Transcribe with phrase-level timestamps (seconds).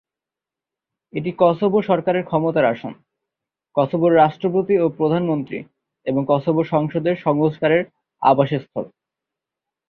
[1.13, 2.93] এটি কসোভো সরকারের ক্ষমতার আসন,
[3.75, 5.59] কসোভোর রাষ্ট্রপতি ও প্রধানমন্ত্রী
[6.05, 7.83] এবং কসোভো সংসদের সংস্কারের
[8.21, 8.85] আবাসস্থল।